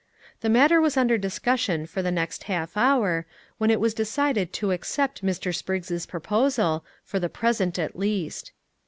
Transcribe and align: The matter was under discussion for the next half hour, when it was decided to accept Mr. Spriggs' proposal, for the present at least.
The 0.39 0.49
matter 0.49 0.81
was 0.81 0.97
under 0.97 1.15
discussion 1.15 1.85
for 1.85 2.01
the 2.01 2.09
next 2.09 2.45
half 2.45 2.75
hour, 2.75 3.27
when 3.59 3.69
it 3.69 3.79
was 3.79 3.93
decided 3.93 4.51
to 4.53 4.71
accept 4.71 5.23
Mr. 5.23 5.53
Spriggs' 5.53 6.07
proposal, 6.07 6.83
for 7.03 7.19
the 7.19 7.29
present 7.29 7.77
at 7.77 7.95
least. 7.95 8.51